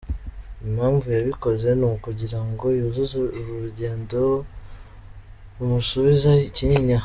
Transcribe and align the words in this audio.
Impamvu 0.67 1.05
yabikoze 1.17 1.67
ni 1.79 1.85
ukugira 1.93 2.39
ngo 2.49 2.65
yuzuze 2.79 3.15
ay’urugendo 3.37 4.19
rumusubiza 5.57 6.29
i 6.49 6.51
Kinyinya. 6.55 6.97